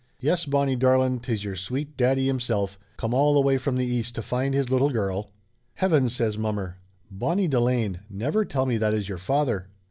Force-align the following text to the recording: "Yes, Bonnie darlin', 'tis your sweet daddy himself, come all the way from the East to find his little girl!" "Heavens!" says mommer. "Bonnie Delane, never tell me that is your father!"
"Yes, 0.19 0.47
Bonnie 0.47 0.75
darlin', 0.75 1.19
'tis 1.19 1.43
your 1.45 1.55
sweet 1.55 1.95
daddy 1.95 2.25
himself, 2.25 2.79
come 2.97 3.13
all 3.13 3.35
the 3.35 3.39
way 3.41 3.59
from 3.59 3.75
the 3.77 3.85
East 3.85 4.15
to 4.15 4.23
find 4.23 4.55
his 4.55 4.71
little 4.71 4.89
girl!" 4.89 5.29
"Heavens!" 5.75 6.15
says 6.15 6.39
mommer. 6.39 6.77
"Bonnie 7.11 7.47
Delane, 7.47 7.99
never 8.09 8.43
tell 8.43 8.65
me 8.65 8.77
that 8.77 8.95
is 8.95 9.07
your 9.07 9.19
father!" 9.19 9.67